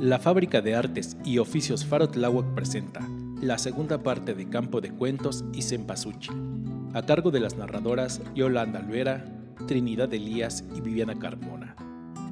[0.00, 2.08] La Fábrica de Artes y Oficios Faro
[2.54, 3.00] presenta
[3.40, 6.34] la segunda parte de Campo de Cuentos y Cempasúchil,
[6.94, 9.24] a cargo de las narradoras Yolanda Alvera,
[9.66, 11.74] Trinidad Elías y Viviana Carmona,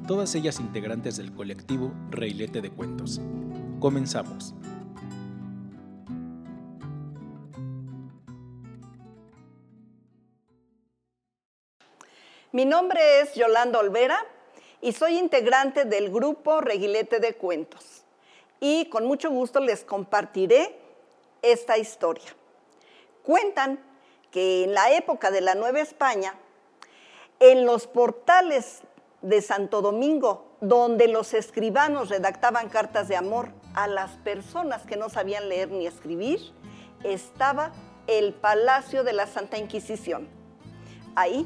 [0.07, 3.19] todas ellas integrantes del colectivo Reilete de Cuentos.
[3.79, 4.53] Comenzamos.
[12.53, 14.17] Mi nombre es Yolanda Olvera
[14.81, 18.03] y soy integrante del grupo Reguilete de Cuentos.
[18.59, 20.75] Y con mucho gusto les compartiré
[21.41, 22.35] esta historia.
[23.23, 23.79] Cuentan
[24.31, 26.35] que en la época de la Nueva España,
[27.39, 28.81] en los portales
[29.21, 35.09] de Santo Domingo, donde los escribanos redactaban cartas de amor a las personas que no
[35.09, 36.39] sabían leer ni escribir,
[37.03, 37.71] estaba
[38.07, 40.27] el Palacio de la Santa Inquisición.
[41.15, 41.45] Ahí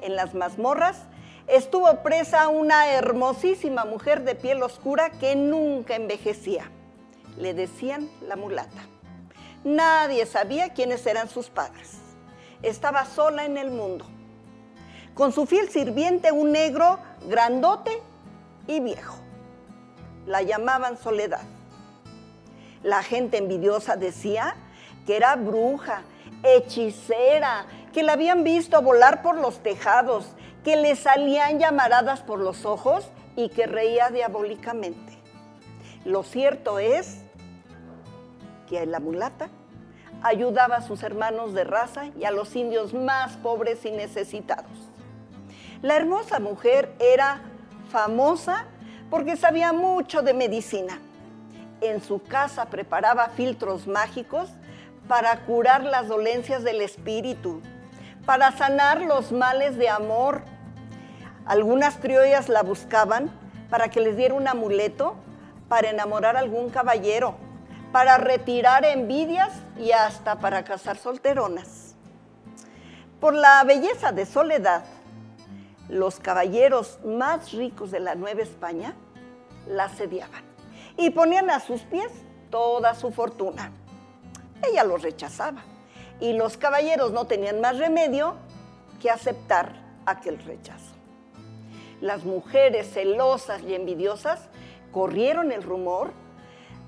[0.00, 1.06] en las mazmorras,
[1.46, 6.70] estuvo presa una hermosísima mujer de piel oscura que nunca envejecía.
[7.36, 8.86] Le decían la mulata.
[9.64, 11.98] Nadie sabía quiénes eran sus padres.
[12.62, 14.06] Estaba sola en el mundo.
[15.14, 18.02] Con su fiel sirviente, un negro grandote
[18.66, 19.16] y viejo.
[20.26, 21.42] La llamaban Soledad.
[22.82, 24.56] La gente envidiosa decía
[25.06, 26.02] que era bruja,
[26.42, 30.26] hechicera, que la habían visto volar por los tejados,
[30.64, 35.18] que le salían llamaradas por los ojos y que reía diabólicamente.
[36.04, 37.18] Lo cierto es
[38.68, 39.48] que la mulata
[40.22, 44.70] ayudaba a sus hermanos de raza y a los indios más pobres y necesitados.
[45.82, 47.42] La hermosa mujer era
[47.90, 48.66] famosa
[49.10, 50.98] porque sabía mucho de medicina.
[51.80, 54.48] En su casa preparaba filtros mágicos
[55.08, 57.60] para curar las dolencias del espíritu,
[58.24, 60.42] para sanar los males de amor.
[61.46, 63.30] Algunas criollas la buscaban
[63.68, 65.16] para que les diera un amuleto
[65.68, 67.34] para enamorar a algún caballero,
[67.90, 71.94] para retirar envidias y hasta para casar solteronas.
[73.20, 74.84] Por la belleza de Soledad,
[75.88, 78.94] los caballeros más ricos de la Nueva España
[79.66, 80.44] la sediaban
[80.96, 82.10] y ponían a sus pies
[82.50, 83.72] toda su fortuna.
[84.62, 85.62] Ella los rechazaba
[86.20, 88.36] y los caballeros no tenían más remedio
[89.00, 89.72] que aceptar
[90.06, 90.91] aquel rechazo.
[92.02, 94.50] Las mujeres celosas y envidiosas
[94.92, 96.12] corrieron el rumor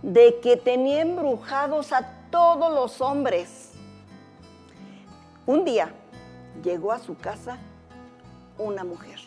[0.02, 3.72] de que tenía embrujados a todos los hombres.
[5.46, 5.88] Un día
[6.62, 7.56] llegó a su casa
[8.58, 9.18] una mujer.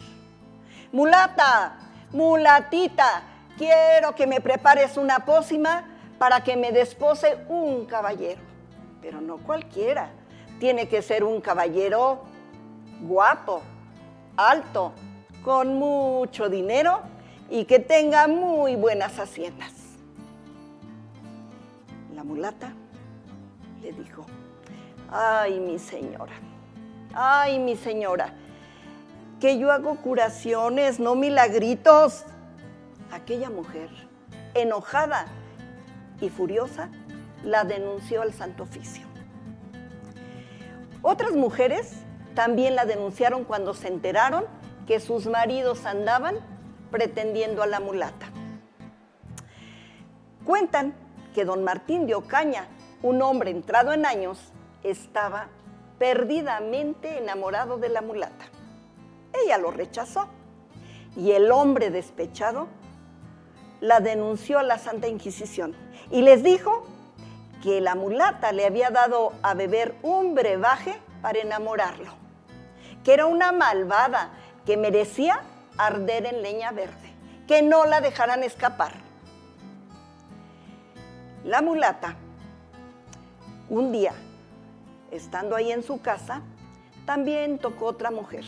[0.91, 1.79] Mulata,
[2.11, 3.23] mulatita,
[3.57, 8.47] quiero que me prepares una pócima para que me despose un caballero
[9.07, 10.09] pero no cualquiera.
[10.59, 12.23] Tiene que ser un caballero
[13.01, 13.61] guapo,
[14.35, 14.91] alto,
[15.47, 17.03] con mucho dinero
[17.49, 19.71] y que tenga muy buenas haciendas.
[22.13, 22.73] La mulata
[23.81, 24.25] le dijo,
[25.09, 26.33] ay mi señora,
[27.13, 28.33] ay mi señora,
[29.39, 32.25] que yo hago curaciones, no milagritos.
[33.13, 33.89] Aquella mujer,
[34.53, 35.27] enojada
[36.19, 36.89] y furiosa,
[37.45, 39.07] la denunció al Santo Oficio.
[41.01, 41.93] Otras mujeres
[42.35, 46.37] también la denunciaron cuando se enteraron que sus maridos andaban
[46.89, 48.27] pretendiendo a la mulata.
[50.45, 50.95] Cuentan
[51.35, 52.67] que don Martín de Ocaña,
[53.03, 55.49] un hombre entrado en años, estaba
[55.99, 58.45] perdidamente enamorado de la mulata.
[59.43, 60.29] Ella lo rechazó
[61.15, 62.67] y el hombre despechado
[63.81, 65.75] la denunció a la Santa Inquisición
[66.09, 66.85] y les dijo
[67.61, 72.13] que la mulata le había dado a beber un brebaje para enamorarlo,
[73.03, 74.31] que era una malvada
[74.67, 75.39] que merecía
[75.77, 77.13] arder en leña verde,
[77.47, 78.91] que no la dejaran escapar.
[81.45, 82.17] La mulata,
[83.69, 84.11] un día,
[85.09, 86.41] estando ahí en su casa,
[87.05, 88.43] también tocó otra mujer.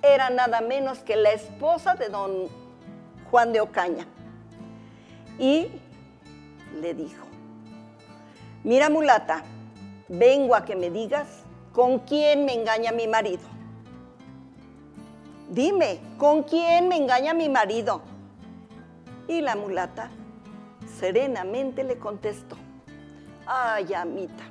[0.00, 2.48] Era nada menos que la esposa de don
[3.30, 4.06] Juan de Ocaña.
[5.38, 5.68] Y
[6.80, 7.26] le dijo,
[8.64, 9.44] mira mulata,
[10.08, 11.28] vengo a que me digas
[11.74, 13.55] con quién me engaña mi marido.
[15.48, 18.02] Dime, ¿con quién me engaña mi marido?
[19.28, 20.10] Y la mulata
[20.98, 22.56] serenamente le contestó,
[23.46, 24.42] ay, amita,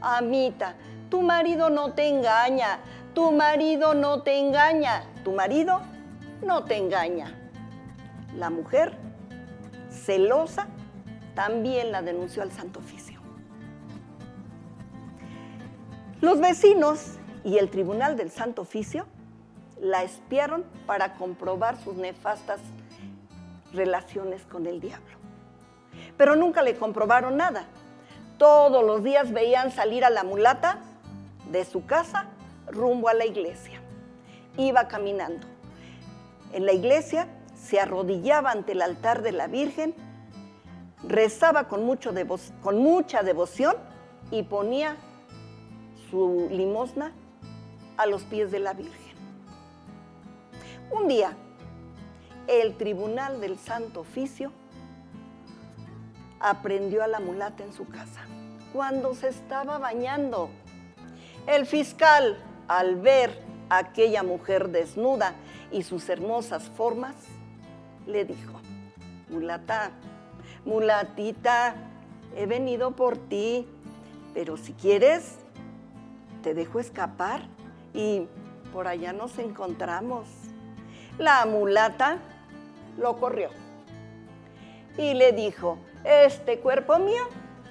[0.00, 0.76] amita,
[1.10, 2.78] tu marido no te engaña,
[3.14, 5.80] tu marido no te engaña, tu marido
[6.42, 7.34] no te engaña.
[8.36, 8.96] La mujer,
[9.90, 10.68] celosa,
[11.34, 13.20] también la denunció al Santo Oficio.
[16.20, 19.06] Los vecinos y el Tribunal del Santo Oficio
[19.84, 22.58] la espiaron para comprobar sus nefastas
[23.74, 25.18] relaciones con el diablo.
[26.16, 27.66] Pero nunca le comprobaron nada.
[28.38, 30.78] Todos los días veían salir a la mulata
[31.50, 32.28] de su casa
[32.66, 33.78] rumbo a la iglesia.
[34.56, 35.46] Iba caminando.
[36.54, 39.94] En la iglesia se arrodillaba ante el altar de la Virgen,
[41.06, 42.14] rezaba con, mucho
[42.62, 43.76] con mucha devoción
[44.30, 44.96] y ponía
[46.10, 47.12] su limosna
[47.98, 49.03] a los pies de la Virgen.
[50.90, 51.36] Un día,
[52.46, 54.52] el tribunal del Santo Oficio
[56.40, 58.20] aprendió a la mulata en su casa
[58.72, 60.50] cuando se estaba bañando.
[61.46, 62.38] El fiscal,
[62.68, 65.34] al ver a aquella mujer desnuda
[65.72, 67.14] y sus hermosas formas,
[68.06, 68.60] le dijo,
[69.30, 69.90] mulata,
[70.64, 71.76] mulatita,
[72.36, 73.66] he venido por ti,
[74.34, 75.36] pero si quieres,
[76.42, 77.46] te dejo escapar
[77.94, 78.26] y
[78.72, 80.43] por allá nos encontramos.
[81.18, 82.18] La mulata
[82.98, 83.50] lo corrió
[84.96, 87.22] y le dijo, este cuerpo mío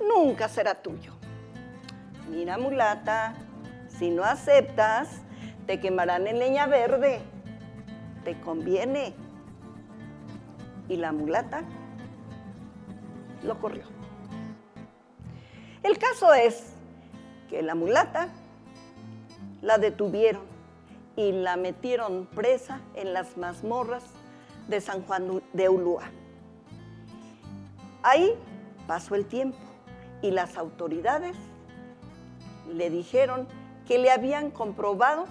[0.07, 1.13] nunca será tuyo.
[2.30, 3.36] Mira, mulata,
[3.88, 5.22] si no aceptas,
[5.68, 7.19] te quemarán en leña verde.
[8.24, 9.13] Te conviene.
[10.88, 11.63] Y la mulata
[13.44, 13.84] lo corrió.
[15.84, 16.74] El caso es
[17.50, 18.30] que la mulata
[19.62, 20.53] la detuvieron
[21.15, 24.04] y la metieron presa en las mazmorras
[24.68, 26.10] de San Juan de Ulúa.
[28.01, 28.33] Ahí
[28.88, 29.57] pasó el tiempo
[30.21, 31.36] y las autoridades
[32.71, 33.48] le dijeron
[33.88, 35.25] que le habían comprobado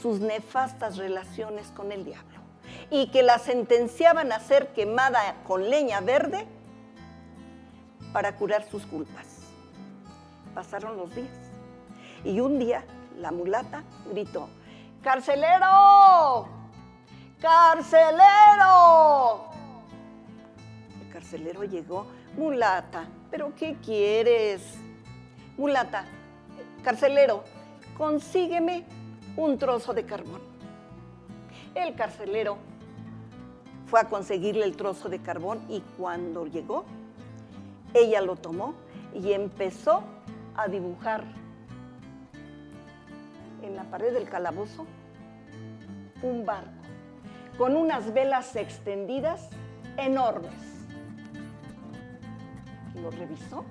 [0.00, 2.40] sus nefastas relaciones con el diablo
[2.90, 6.46] y que la sentenciaban a ser quemada con leña verde
[8.12, 9.26] para curar sus culpas.
[10.54, 11.30] Pasaron los días
[12.24, 12.84] y un día
[13.18, 14.48] la mulata gritó,
[15.02, 16.46] ¡Carcelero!
[17.40, 18.20] ¡Carcelero!
[21.00, 22.06] El carcelero llegó,
[22.36, 24.78] mulata, ¿pero qué quieres?
[25.58, 26.04] Mulata,
[26.84, 27.42] carcelero,
[27.98, 28.84] consígueme
[29.36, 30.40] un trozo de carbón.
[31.74, 32.58] El carcelero
[33.86, 36.84] fue a conseguirle el trozo de carbón y cuando llegó,
[37.92, 38.74] ella lo tomó
[39.12, 40.04] y empezó
[40.54, 41.41] a dibujar
[43.62, 44.86] en la pared del calabozo
[46.22, 46.70] un barco
[47.58, 49.48] con unas velas extendidas
[49.96, 50.52] enormes.
[52.94, 53.64] Lo revisó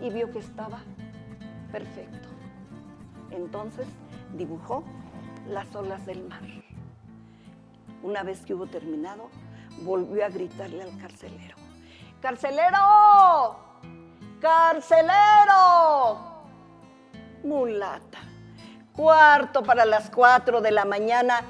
[0.00, 0.80] y vio que estaba
[1.72, 2.28] perfecto.
[3.30, 3.86] Entonces
[4.34, 4.84] dibujó
[5.48, 6.42] las olas del mar.
[8.02, 9.30] Una vez que hubo terminado,
[9.82, 11.56] volvió a gritarle al carcelero.
[12.20, 13.56] ¡Carcelero!
[14.40, 15.06] ¡Carcelero!
[17.42, 18.25] Mulata
[18.96, 21.42] cuarto para las cuatro de la mañana.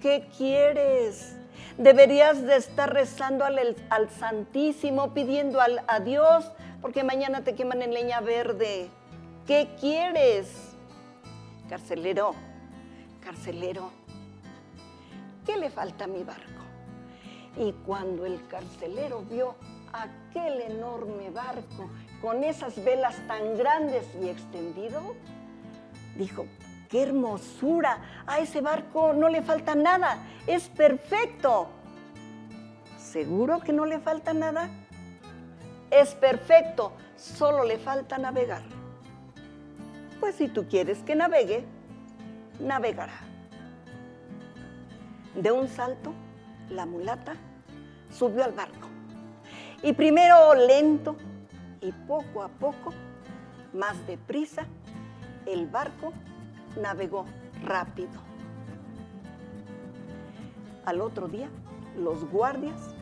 [0.00, 1.36] ¿Qué quieres?
[1.78, 3.58] Deberías de estar rezando al,
[3.88, 6.52] al Santísimo, pidiendo al, a Dios,
[6.82, 8.90] porque mañana te queman en leña verde.
[9.46, 10.74] ¿Qué quieres?
[11.68, 12.34] Carcelero,
[13.20, 13.90] carcelero,
[15.46, 16.42] ¿qué le falta a mi barco?
[17.56, 19.54] Y cuando el carcelero vio
[19.92, 25.14] aquel enorme barco con esas velas tan grandes y extendido,
[26.16, 26.46] dijo,
[26.90, 31.68] qué hermosura, a ese barco no le falta nada, es perfecto.
[32.98, 34.68] ¿Seguro que no le falta nada?
[35.90, 38.62] Es perfecto, solo le falta navegar.
[40.18, 41.64] Pues si tú quieres que navegue,
[42.58, 43.20] navegará.
[45.34, 46.12] De un salto,
[46.68, 47.34] la mulata
[48.10, 48.88] subió al barco.
[49.82, 51.16] Y primero lento
[51.80, 52.92] y poco a poco,
[53.72, 54.66] más deprisa,
[55.46, 56.12] el barco
[56.76, 57.26] navegó
[57.62, 58.20] rápido.
[60.84, 61.48] Al otro día,
[61.96, 62.94] los guardias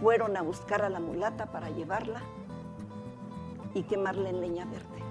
[0.00, 2.20] fueron a buscar a la mulata para llevarla
[3.74, 5.02] y quemarla en leña verde.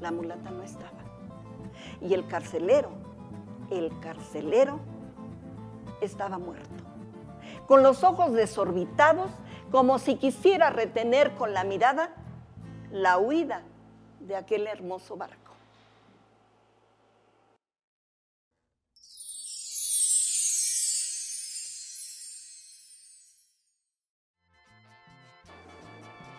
[0.00, 0.90] La mulata no estaba.
[2.00, 2.90] Y el carcelero,
[3.70, 4.78] el carcelero
[6.00, 6.84] estaba muerto,
[7.66, 9.30] con los ojos desorbitados,
[9.70, 12.10] como si quisiera retener con la mirada
[12.90, 13.62] la huida
[14.20, 15.43] de aquel hermoso barco.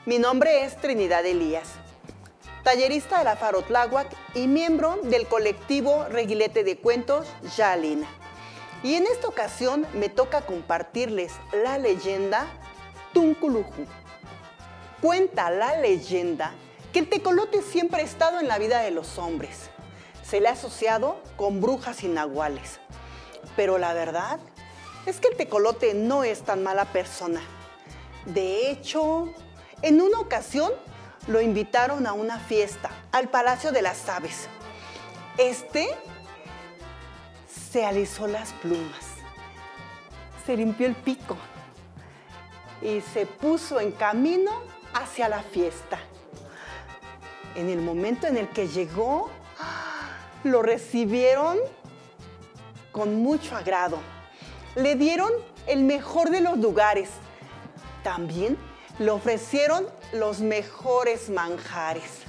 [0.06, 1.68] Mi nombre es Trinidad Elías,
[2.64, 7.26] tallerista de la Farotláhuac y miembro del colectivo Reguilete de Cuentos
[7.58, 8.08] Yalina.
[8.84, 11.34] Y en esta ocasión me toca compartirles
[11.64, 12.46] la leyenda
[13.16, 13.88] Tunculuju.
[15.02, 16.54] Cuenta la leyenda
[16.94, 19.72] que el tecolote siempre ha estado en la vida de los hombres.
[20.22, 22.80] Se le ha asociado con brujas y nahuales.
[23.56, 24.40] Pero la verdad
[25.08, 27.42] es que el tecolote no es tan mala persona.
[28.28, 29.34] De hecho,
[29.82, 30.72] en una ocasión
[31.28, 34.48] lo invitaron a una fiesta al Palacio de las Aves.
[35.38, 35.88] Este
[37.48, 39.06] se alisó las plumas,
[40.46, 41.38] se limpió el pico
[42.82, 44.52] y se puso en camino
[44.94, 46.00] hacia la fiesta.
[47.56, 49.30] En el momento en el que llegó,
[50.44, 51.58] lo recibieron
[52.92, 53.98] con mucho agrado.
[54.76, 55.32] Le dieron
[55.68, 57.10] el mejor de los lugares.
[58.04, 58.58] También
[59.00, 62.22] le ofrecieron los mejores manjares.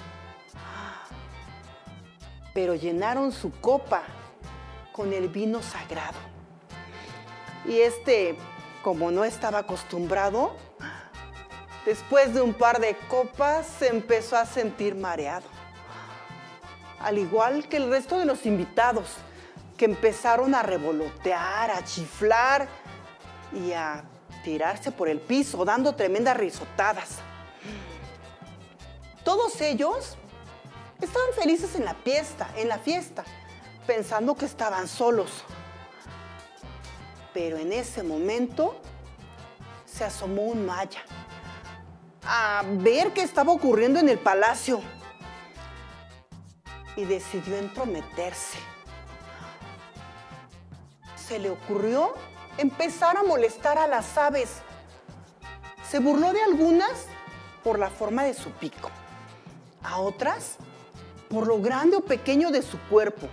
[2.52, 4.02] Pero llenaron su copa
[4.92, 6.18] con el vino sagrado.
[7.66, 8.37] Y este,
[8.82, 10.56] como no estaba acostumbrado,
[11.85, 15.46] después de un par de copas se empezó a sentir mareado.
[17.00, 19.16] Al igual que el resto de los invitados,
[19.76, 22.66] que empezaron a revolotear, a chiflar
[23.52, 24.02] y a
[24.46, 27.16] tirarse por el piso, dando tremendas risotadas.
[29.24, 30.16] Todos ellos
[31.00, 33.24] estaban felices en la fiesta, en la fiesta,
[33.88, 35.42] pensando que estaban solos.
[37.34, 38.80] Pero en ese momento
[39.84, 41.00] se asomó un maya
[42.22, 44.80] a ver qué estaba ocurriendo en el palacio
[46.94, 48.58] y decidió entrometerse.
[51.16, 52.14] Se le ocurrió
[52.58, 54.50] empezar a molestar a las aves.
[55.88, 57.06] Se burló de algunas
[57.62, 58.90] por la forma de su pico,
[59.82, 60.56] a otras
[61.28, 63.28] por lo grande o pequeño de su cuerpo.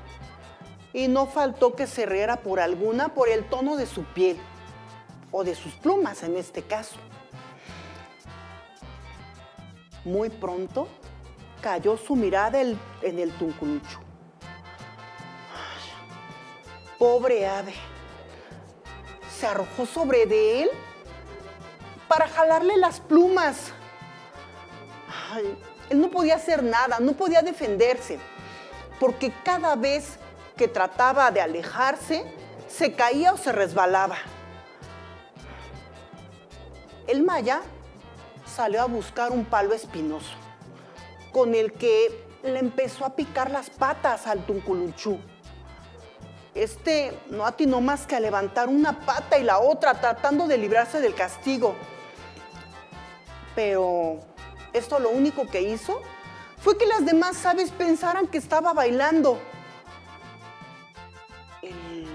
[0.94, 4.38] Y no faltó que se riera por alguna por el tono de su piel,
[5.32, 6.98] o de sus plumas en este caso.
[10.06, 10.88] Muy pronto
[11.62, 14.00] cayó su mirada en el tunculucho.
[17.00, 17.74] Pobre ave.
[19.44, 20.70] Se arrojó sobre de él
[22.08, 23.74] para jalarle las plumas.
[25.90, 28.20] él no podía hacer nada, no podía defenderse,
[29.02, 30.18] porque cada vez
[30.56, 32.24] que trataba de alejarse,
[32.70, 34.16] se caía o se resbalaba.
[37.06, 37.64] El maya
[38.46, 40.38] salió a buscar un palo espinoso
[41.34, 45.20] con el que le empezó a picar las patas al tunculunchú.
[46.56, 51.00] Este no atinó más que a levantar una pata y la otra tratando de librarse
[51.00, 51.76] del castigo.
[53.56, 54.20] Pero
[54.72, 56.02] esto lo único que hizo
[56.58, 59.40] fue que las demás aves pensaran que estaba bailando.
[61.62, 62.08] El,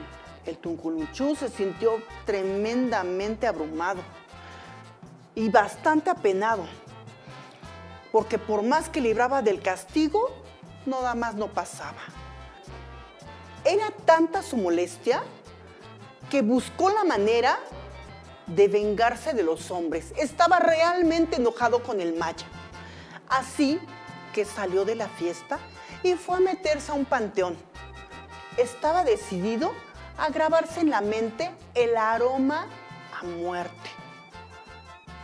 [0.47, 4.01] el se sintió tremendamente abrumado
[5.35, 6.65] y bastante apenado
[8.13, 10.31] porque por más que libraba del castigo,
[10.87, 11.99] nada más no pasaba.
[13.69, 15.23] Era tanta su molestia
[16.31, 17.59] que buscó la manera
[18.47, 20.15] de vengarse de los hombres.
[20.17, 22.47] Estaba realmente enojado con el Maya.
[23.29, 23.79] Así
[24.33, 25.59] que salió de la fiesta
[26.03, 27.59] y fue a meterse a un panteón.
[28.57, 29.75] Estaba decidido
[30.17, 32.69] a grabarse en la mente el aroma
[33.21, 33.91] a muerte.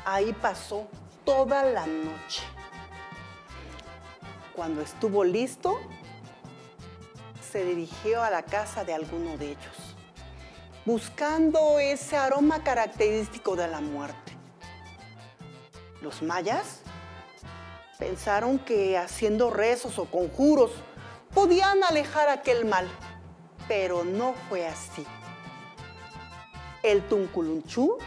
[0.05, 0.87] Ahí pasó
[1.25, 2.43] toda la noche.
[4.55, 5.81] Cuando estuvo listo,
[7.55, 9.97] se dirigió a la casa de alguno de ellos,
[10.85, 14.33] buscando ese aroma característico de la muerte.
[16.03, 16.81] Los mayas
[17.97, 20.73] pensaron que haciendo rezos o conjuros
[21.33, 22.89] podían alejar aquel mal,
[23.69, 25.07] pero no fue así.
[26.83, 27.99] El Tunculunchú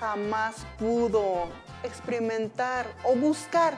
[0.00, 1.46] jamás pudo
[1.82, 3.74] experimentar o buscar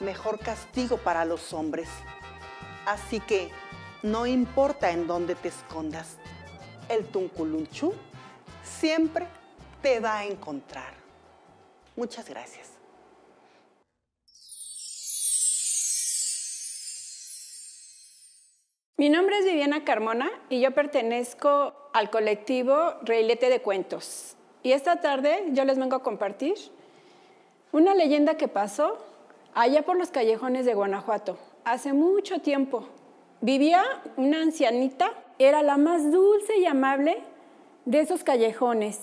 [0.00, 1.88] mejor castigo para los hombres.
[2.88, 3.50] Así que
[4.02, 6.16] no importa en dónde te escondas,
[6.88, 7.92] el Tunculunchú
[8.62, 9.26] siempre
[9.82, 10.94] te va a encontrar.
[11.96, 12.70] Muchas gracias.
[18.96, 24.34] Mi nombre es Viviana Carmona y yo pertenezco al colectivo Reilete de Cuentos.
[24.62, 26.54] Y esta tarde yo les vengo a compartir
[27.70, 28.96] una leyenda que pasó
[29.54, 31.36] allá por los callejones de Guanajuato,
[31.70, 32.86] hace mucho tiempo.
[33.40, 33.82] Vivía
[34.16, 37.18] una ancianita, era la más dulce y amable
[37.84, 38.98] de esos callejones.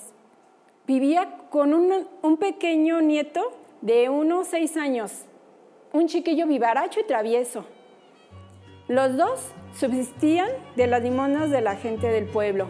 [0.86, 5.24] Vivía con un, pequeño nieto de unos seis años,
[5.92, 7.64] un chiquillo vivaracho y travieso.
[8.88, 9.40] Los dos
[9.74, 12.68] subsistían de las limonas de la gente del pueblo.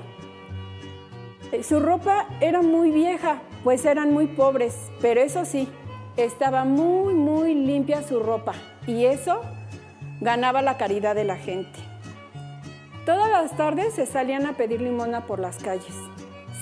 [1.62, 5.68] Su ropa era muy vieja, pues eran muy pobres, pero eso sí,
[6.16, 8.54] estaba muy, muy limpia su ropa
[8.86, 9.40] y eso
[10.20, 11.78] ganaba la caridad de la gente.
[13.04, 15.94] Todas las tardes se salían a pedir limona por las calles.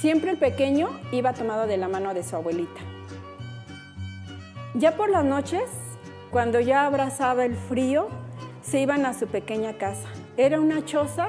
[0.00, 2.80] Siempre el pequeño iba tomado de la mano de su abuelita.
[4.74, 5.62] Ya por las noches,
[6.30, 8.08] cuando ya abrazaba el frío,
[8.62, 10.08] se iban a su pequeña casa.
[10.36, 11.28] Era una choza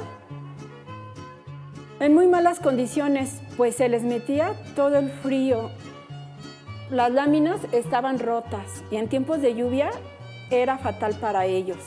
[1.99, 5.69] en muy malas condiciones, pues se les metía todo el frío.
[6.89, 9.91] Las láminas estaban rotas y en tiempos de lluvia
[10.49, 11.77] era fatal para ellos.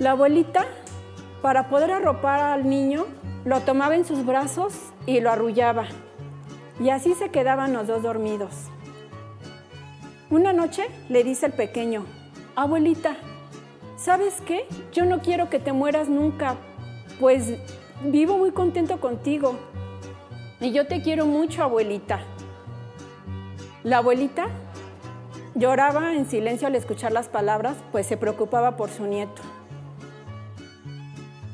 [0.00, 0.64] La abuelita,
[1.42, 3.04] para poder arropar al niño,
[3.44, 4.72] lo tomaba en sus brazos
[5.04, 5.88] y lo arrullaba.
[6.80, 8.50] Y así se quedaban los dos dormidos.
[10.30, 12.06] Una noche le dice el pequeño,
[12.56, 13.14] abuelita,
[13.98, 14.66] ¿sabes qué?
[14.90, 16.54] Yo no quiero que te mueras nunca,
[17.20, 17.52] pues
[18.02, 19.54] vivo muy contento contigo.
[20.60, 22.20] Y yo te quiero mucho, abuelita.
[23.82, 24.46] La abuelita
[25.54, 29.42] lloraba en silencio al escuchar las palabras, pues se preocupaba por su nieto.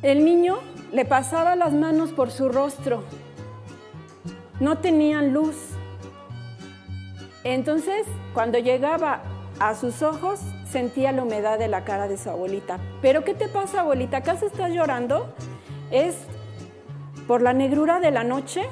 [0.06, 0.58] El niño
[0.92, 3.02] le pasaba las manos por su rostro.
[4.60, 5.56] No tenían luz.
[7.42, 9.24] Entonces, cuando llegaba
[9.58, 10.38] a sus ojos,
[10.70, 12.78] sentía la humedad de la cara de su abuelita.
[13.02, 14.18] ¿Pero qué te pasa, abuelita?
[14.18, 15.34] ¿Acaso estás llorando?
[15.90, 16.14] ¿Es
[17.26, 18.62] por la negrura de la noche?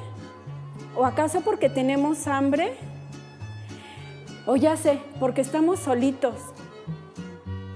[0.94, 2.76] ¿O acaso porque tenemos hambre?
[4.46, 6.53] O ya sé, porque estamos solitos.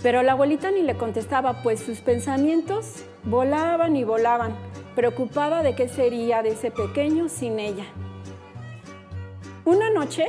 [0.03, 4.55] Pero la abuelita ni le contestaba, pues sus pensamientos volaban y volaban,
[4.95, 7.85] preocupada de qué sería de ese pequeño sin ella.
[9.65, 10.27] Una noche,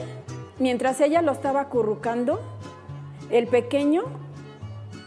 [0.58, 2.40] mientras ella lo estaba acurrucando,
[3.30, 4.04] el pequeño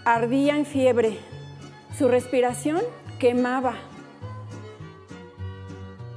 [0.05, 1.19] ardía en fiebre,
[1.99, 2.81] su respiración
[3.19, 3.75] quemaba,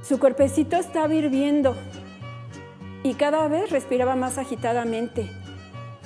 [0.02, 1.76] su cuerpecito estaba hirviendo
[3.02, 5.28] y cada vez respiraba más agitadamente.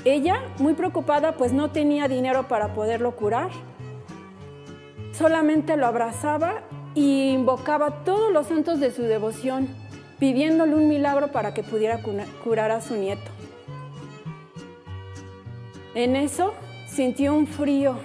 [0.05, 3.51] Ella, muy preocupada, pues no tenía dinero para poderlo curar.
[5.13, 6.63] Solamente lo abrazaba
[6.95, 9.69] y invocaba todos los santos de su devoción,
[10.19, 12.01] pidiéndole un milagro para que pudiera
[12.43, 13.31] curar a su nieto.
[15.95, 16.55] En eso
[16.87, 17.97] sintió un frío.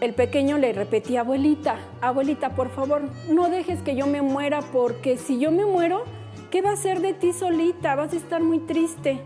[0.00, 5.16] El pequeño le repetía, abuelita, abuelita, por favor, no dejes que yo me muera porque
[5.16, 6.04] si yo me muero,
[6.50, 7.94] ¿Qué va a ser de ti solita?
[7.94, 9.20] Vas a estar muy triste.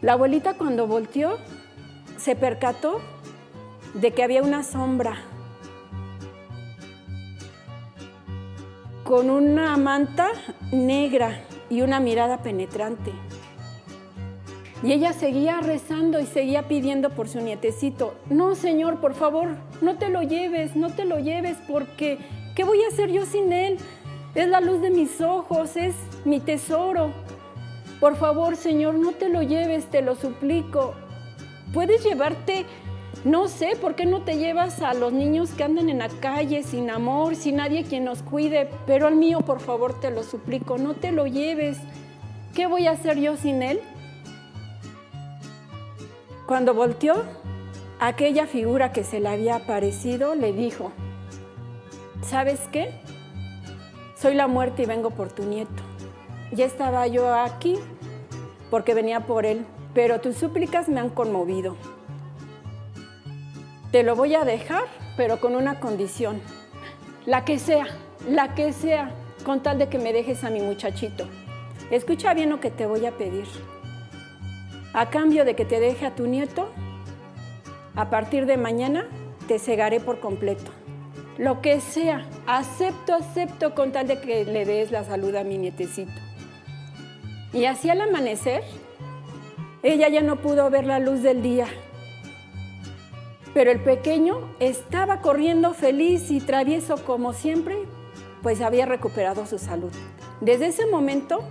[0.00, 1.36] La abuelita cuando volteó
[2.16, 3.00] se percató
[3.92, 5.16] de que había una sombra
[9.04, 10.28] con una manta
[10.72, 13.12] negra y una mirada penetrante.
[14.82, 18.14] Y ella seguía rezando y seguía pidiendo por su nietecito.
[18.30, 22.18] No, Señor, por favor, no te lo lleves, no te lo lleves, porque
[22.54, 23.78] ¿qué voy a hacer yo sin él?
[24.36, 25.94] Es la luz de mis ojos, es
[26.26, 27.10] mi tesoro.
[28.00, 30.92] Por favor, Señor, no te lo lleves, te lo suplico.
[31.72, 32.66] Puedes llevarte,
[33.24, 36.62] no sé, ¿por qué no te llevas a los niños que andan en la calle
[36.64, 38.68] sin amor, sin nadie quien nos cuide?
[38.86, 41.78] Pero al mío, por favor, te lo suplico, no te lo lleves.
[42.54, 43.80] ¿Qué voy a hacer yo sin él?
[46.46, 47.24] Cuando volteó,
[48.00, 50.92] aquella figura que se le había aparecido le dijo,
[52.20, 53.05] ¿sabes qué?
[54.16, 55.82] Soy la muerte y vengo por tu nieto.
[56.52, 57.76] Ya estaba yo aquí
[58.70, 61.76] porque venía por él, pero tus súplicas me han conmovido.
[63.92, 64.84] Te lo voy a dejar,
[65.16, 66.40] pero con una condición,
[67.24, 67.86] la que sea,
[68.28, 69.10] la que sea,
[69.44, 71.26] con tal de que me dejes a mi muchachito.
[71.90, 73.46] Escucha bien lo que te voy a pedir.
[74.92, 76.68] A cambio de que te deje a tu nieto,
[77.94, 79.06] a partir de mañana
[79.46, 80.72] te cegaré por completo
[81.38, 85.58] lo que sea, acepto, acepto con tal de que le des la salud a mi
[85.58, 86.12] nietecito.
[87.52, 88.62] Y así al amanecer,
[89.82, 91.66] ella ya no pudo ver la luz del día.
[93.54, 97.76] Pero el pequeño estaba corriendo feliz y travieso como siempre,
[98.42, 99.92] pues había recuperado su salud.
[100.40, 101.42] Desde ese momento,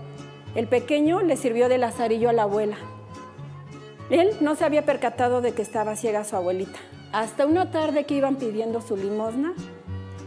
[0.53, 2.77] el pequeño le sirvió de lazarillo a la abuela.
[4.09, 6.79] Él no se había percatado de que estaba ciega su abuelita.
[7.11, 9.53] Hasta una tarde que iban pidiendo su limosna,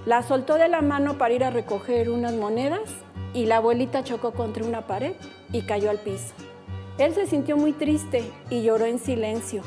[0.08, 2.80] la soltó de la mano para ir a recoger unas monedas
[3.34, 5.12] y la abuelita chocó contra una pared
[5.52, 6.32] y cayó al piso.
[6.96, 9.60] Él se sintió muy triste y lloró en silencio.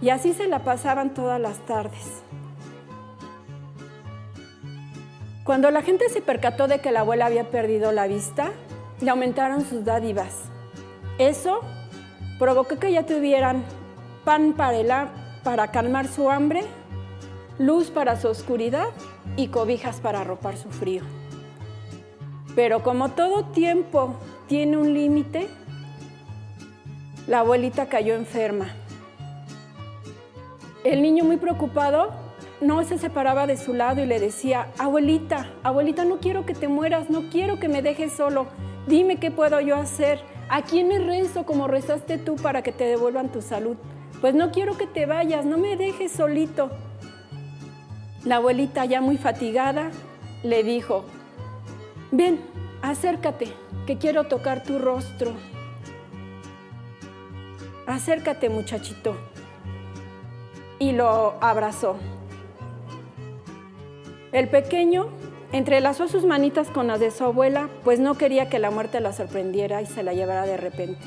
[0.00, 2.22] Y así se la pasaban todas las tardes.
[5.42, 8.52] Cuando la gente se percató de que la abuela había perdido la vista,
[9.00, 10.36] le aumentaron sus dádivas.
[11.18, 11.62] Eso
[12.38, 13.64] provocó que ya tuvieran
[14.24, 15.10] pan para,
[15.42, 16.62] para calmar su hambre,
[17.58, 18.88] luz para su oscuridad
[19.36, 21.02] y cobijas para arropar su frío.
[22.54, 24.16] Pero como todo tiempo
[24.46, 25.48] tiene un límite,
[27.26, 28.68] la abuelita cayó enferma.
[30.84, 32.10] el niño muy preocupado
[32.60, 36.68] no se separaba de su lado y le decía, abuelita, abuelita, no quiero que te
[36.68, 38.46] mueras, no quiero que me dejes solo,
[38.86, 42.84] dime qué puedo yo hacer, a quién me rezo como rezaste tú para que te
[42.84, 43.76] devuelvan tu salud.
[44.20, 46.70] Pues no quiero que te vayas, no me dejes solito.
[48.26, 49.92] La abuelita, ya muy fatigada,
[50.42, 51.04] le dijo,
[52.10, 52.40] ven,
[52.82, 53.46] acércate,
[53.86, 55.30] que quiero tocar tu rostro.
[57.86, 59.16] Acércate, muchachito.
[60.80, 61.98] Y lo abrazó.
[64.32, 65.06] El pequeño
[65.52, 69.12] entrelazó sus manitas con las de su abuela, pues no quería que la muerte la
[69.12, 70.98] sorprendiera y se la llevara de repente.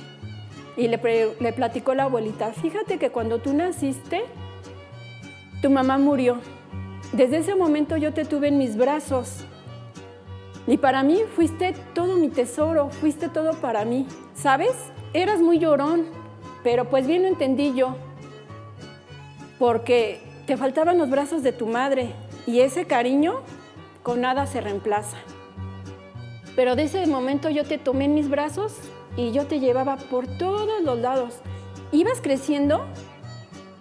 [0.77, 4.23] Y le, le platicó la abuelita, fíjate que cuando tú naciste,
[5.61, 6.37] tu mamá murió.
[7.11, 9.43] Desde ese momento yo te tuve en mis brazos.
[10.67, 14.05] Y para mí fuiste todo mi tesoro, fuiste todo para mí.
[14.35, 14.75] ¿Sabes?
[15.13, 16.05] Eras muy llorón,
[16.63, 17.95] pero pues bien lo entendí yo.
[19.57, 22.13] Porque te faltaban los brazos de tu madre
[22.45, 23.41] y ese cariño
[24.03, 25.17] con nada se reemplaza.
[26.55, 28.75] Pero de ese momento yo te tomé en mis brazos
[29.17, 31.39] y yo te llevaba por todos los lados.
[31.91, 32.85] Ibas creciendo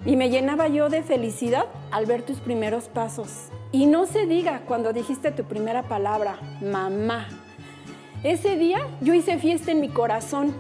[0.07, 3.49] y me llenaba yo de felicidad al ver tus primeros pasos.
[3.73, 7.29] Y no se diga cuando dijiste tu primera palabra, mamá.
[8.23, 10.55] Ese día yo hice fiesta en mi corazón,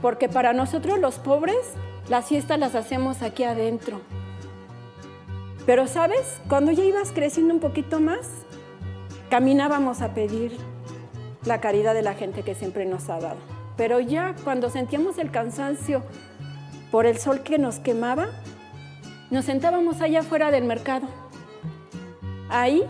[0.00, 1.74] porque para nosotros los pobres
[2.08, 4.00] las fiestas las hacemos aquí adentro.
[5.66, 8.28] Pero sabes, cuando ya ibas creciendo un poquito más,
[9.30, 10.56] caminábamos a pedir
[11.44, 13.38] la caridad de la gente que siempre nos ha dado.
[13.76, 16.02] Pero ya cuando sentíamos el cansancio
[16.90, 18.28] por el sol que nos quemaba,
[19.32, 21.08] nos sentábamos allá afuera del mercado.
[22.50, 22.82] Ahí,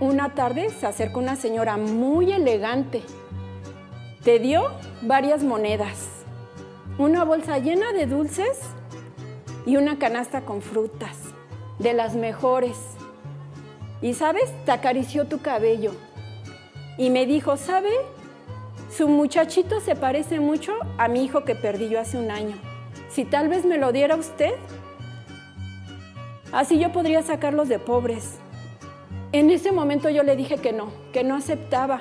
[0.00, 3.04] una tarde, se acercó una señora muy elegante.
[4.24, 4.64] Te dio
[5.02, 6.08] varias monedas,
[6.98, 8.58] una bolsa llena de dulces
[9.64, 11.16] y una canasta con frutas
[11.78, 12.76] de las mejores.
[14.02, 15.92] Y sabes, te acarició tu cabello
[16.98, 17.92] y me dijo, ¿sabe?
[18.90, 22.56] Su muchachito se parece mucho a mi hijo que perdí yo hace un año.
[23.08, 24.54] Si tal vez me lo diera usted,
[26.52, 28.38] así yo podría sacarlos de pobres.
[29.32, 32.00] En ese momento yo le dije que no, que no aceptaba,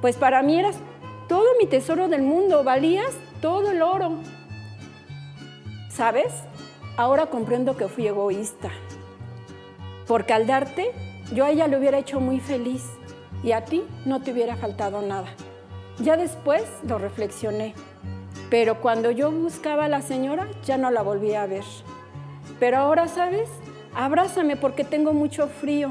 [0.00, 0.76] pues para mí eras
[1.28, 4.12] todo mi tesoro del mundo, valías todo el oro.
[5.90, 6.32] ¿Sabes?
[6.96, 8.70] Ahora comprendo que fui egoísta
[10.06, 10.92] porque al darte,
[11.32, 12.84] yo a ella le hubiera hecho muy feliz
[13.42, 15.28] y a ti no te hubiera faltado nada.
[15.98, 17.74] Ya después lo reflexioné,
[18.50, 21.64] pero cuando yo buscaba a la señora ya no la volví a ver.
[22.60, 23.48] Pero ahora, ¿sabes?
[23.96, 25.90] Abrázame porque tengo mucho frío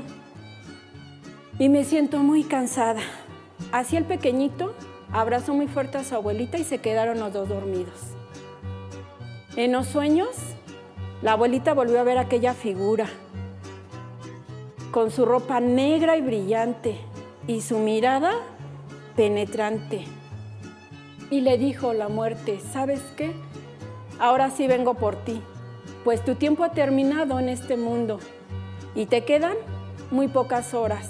[1.58, 3.02] y me siento muy cansada.
[3.72, 4.76] Así el pequeñito
[5.12, 8.00] abrazó muy fuerte a su abuelita y se quedaron los dos dormidos.
[9.56, 10.30] En los sueños,
[11.24, 13.08] la abuelita volvió a ver aquella figura
[14.92, 17.00] con su ropa negra y brillante
[17.48, 18.34] y su mirada
[19.16, 20.06] penetrante.
[21.32, 23.32] Y le dijo la muerte, ¿sabes qué?
[24.20, 25.42] Ahora sí vengo por ti,
[26.06, 28.20] pues tu tiempo ha terminado en este mundo
[28.94, 29.58] y te quedan
[30.12, 31.10] muy pocas horas.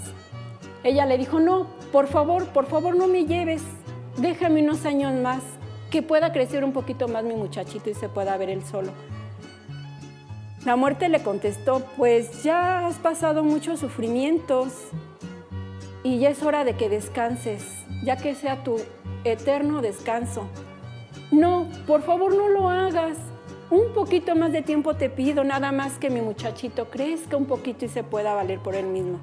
[0.85, 3.61] Ella le dijo, no, por favor, por favor no me lleves,
[4.15, 5.43] déjame unos años más,
[5.91, 8.91] que pueda crecer un poquito más mi muchachito y se pueda ver él solo.
[10.63, 14.71] La muerte le contestó, pues ya has pasado muchos sufrimientos
[16.03, 18.77] y ya es hora de que descanses, ya que sea tu
[19.25, 20.47] eterno descanso.
[21.31, 23.17] No, por favor no lo hagas.
[23.71, 27.85] Un poquito más de tiempo te pido, nada más que mi muchachito crezca un poquito
[27.85, 29.19] y se pueda valer por él mismo.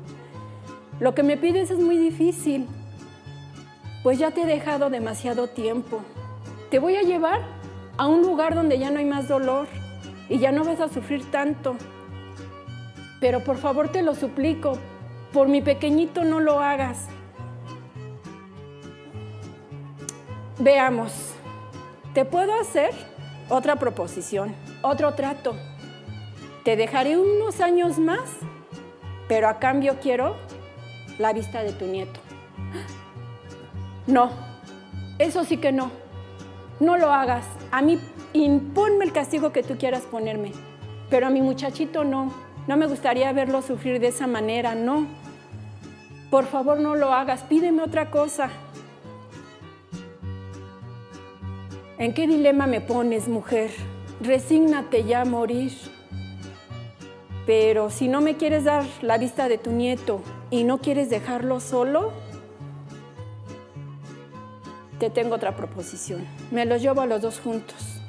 [0.98, 2.66] Lo que me pides es muy difícil,
[4.02, 6.00] pues ya te he dejado demasiado tiempo.
[6.70, 7.40] Te voy a llevar
[7.96, 9.68] a un lugar donde ya no hay más dolor
[10.28, 11.76] y ya no vas a sufrir tanto.
[13.20, 14.72] Pero por favor te lo suplico,
[15.32, 17.06] por mi pequeñito no lo hagas.
[20.58, 21.32] Veamos,
[22.12, 23.11] te puedo hacer
[23.52, 25.54] otra proposición, otro trato.
[26.64, 28.22] Te dejaré unos años más,
[29.28, 30.36] pero a cambio quiero
[31.18, 32.18] la vista de tu nieto.
[34.06, 34.30] No,
[35.18, 35.90] eso sí que no.
[36.80, 37.44] No lo hagas.
[37.70, 37.98] A mí
[38.32, 40.52] imponme el castigo que tú quieras ponerme,
[41.10, 42.32] pero a mi muchachito no,
[42.66, 45.06] no me gustaría verlo sufrir de esa manera, no.
[46.30, 48.48] Por favor no lo hagas, pídeme otra cosa.
[52.02, 53.70] ¿En qué dilema me pones, mujer?
[54.20, 55.70] Resígnate ya a morir.
[57.46, 61.60] Pero si no me quieres dar la vista de tu nieto y no quieres dejarlo
[61.60, 62.10] solo,
[64.98, 66.26] te tengo otra proposición.
[66.50, 68.00] Me los llevo a los dos juntos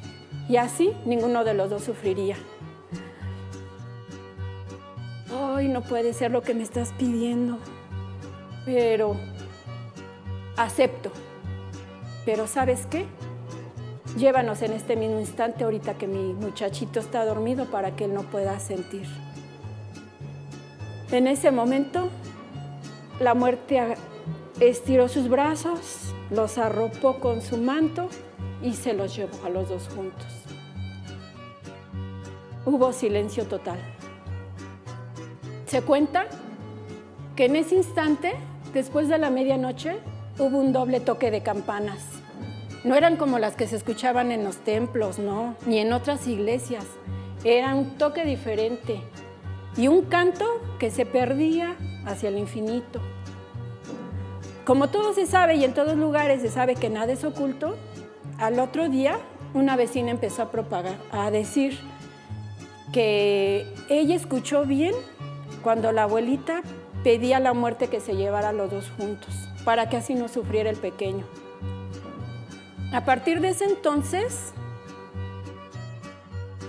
[0.50, 2.36] y así ninguno de los dos sufriría.
[5.56, 7.60] ay, no puede ser lo que me estás pidiendo,
[8.66, 9.16] pero
[10.58, 11.12] acepto.
[12.26, 13.06] Pero ¿sabes qué?
[14.18, 18.22] Llévanos en este mismo instante ahorita que mi muchachito está dormido para que él no
[18.22, 19.08] pueda sentir.
[21.12, 22.10] En ese momento,
[23.20, 23.96] la muerte
[24.60, 28.08] estiró sus brazos, los arropó con su manto
[28.62, 30.28] y se los llevó a los dos juntos.
[32.66, 33.80] Hubo silencio total.
[35.66, 36.28] Se cuenta
[37.36, 38.34] que en ese instante,
[38.74, 39.98] después de la medianoche,
[40.38, 42.13] hubo un doble toque de campanas.
[42.84, 46.86] No eran como las que se escuchaban en los templos, no, ni en otras iglesias.
[47.46, 49.02] Era un toque diferente
[49.78, 50.46] y un canto
[50.80, 53.00] que se perdía hacia el infinito.
[54.66, 57.76] Como todo se sabe y en todos lugares se sabe que nada es oculto,
[58.38, 59.18] al otro día
[59.54, 61.80] una vecina empezó a propagar, a decir
[62.92, 64.94] que ella escuchó bien
[65.64, 66.62] cuando la abuelita
[67.04, 70.78] pedía la muerte que se llevara los dos juntos, para que así no sufriera el
[70.78, 71.26] pequeño.
[72.94, 74.54] A partir de ese entonces,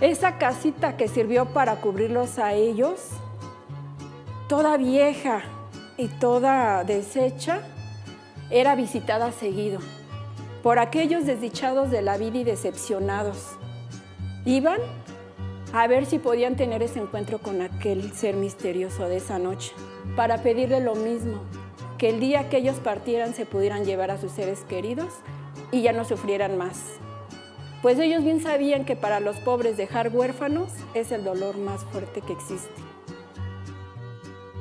[0.01, 3.11] esa casita que sirvió para cubrirlos a ellos,
[4.49, 5.43] toda vieja
[5.99, 7.61] y toda deshecha,
[8.51, 9.81] era visitada seguido
[10.63, 13.59] por aquellos desdichados de la vida y decepcionados.
[14.47, 14.81] Iban
[15.75, 19.73] a ver si podían tener ese encuentro con aquel ser misterioso de esa noche,
[20.17, 21.43] para pedirle lo mismo,
[21.99, 25.13] que el día que ellos partieran se pudieran llevar a sus seres queridos
[25.75, 26.81] y ya no sufrieran más.
[27.83, 32.21] Pues ellos bien sabían que para los pobres dejar huérfanos es el dolor más fuerte
[32.21, 32.81] que existe.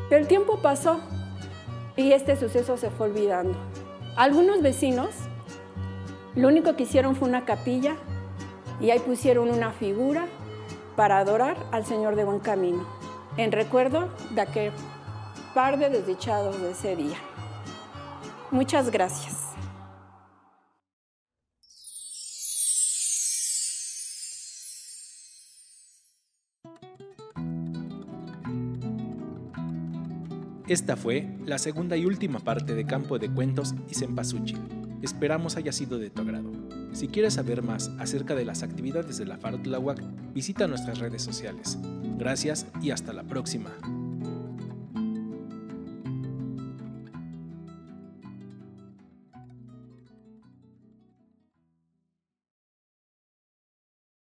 [0.09, 0.99] Pero el tiempo pasó
[1.95, 3.55] y este suceso se fue olvidando.
[4.15, 5.11] Algunos vecinos
[6.35, 7.95] lo único que hicieron fue una capilla
[8.81, 10.25] y ahí pusieron una figura
[10.95, 12.87] para adorar al Señor de Buen Camino,
[13.37, 14.71] en recuerdo de aquel
[15.53, 17.17] par de desdichados de ese día.
[18.49, 19.42] Muchas gracias.
[30.73, 34.57] Esta fue la segunda y última parte de Campo de Cuentos y Cempasúchil.
[35.03, 36.51] Esperamos haya sido de tu agrado.
[36.93, 40.01] Si quieres saber más acerca de las actividades de la Tláhuac,
[40.33, 41.77] visita nuestras redes sociales.
[42.17, 43.69] Gracias y hasta la próxima.